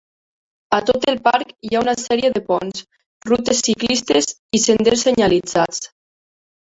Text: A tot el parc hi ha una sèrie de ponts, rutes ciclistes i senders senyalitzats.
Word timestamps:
A 0.75 0.79
tot 0.89 1.03
el 1.11 1.19
parc 1.27 1.51
hi 1.67 1.71
ha 1.79 1.83
una 1.85 1.93
sèrie 2.03 2.31
de 2.37 2.43
ponts, 2.49 2.83
rutes 3.33 3.61
ciclistes 3.69 4.33
i 4.59 4.63
senders 4.67 5.05
senyalitzats. 5.09 5.89